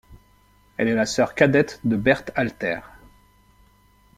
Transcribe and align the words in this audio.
Elle 0.77 0.87
est 0.87 0.95
la 0.95 1.05
sœur 1.05 1.35
cadette 1.35 1.79
de 1.83 1.95
Berthe 1.95 2.31
Alter. 2.33 2.79